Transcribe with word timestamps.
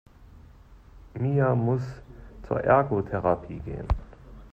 Mia 1.13 1.53
muss 1.53 1.83
zur 2.47 2.59
Ergotherapie 2.63 3.59
gehen. 3.59 3.87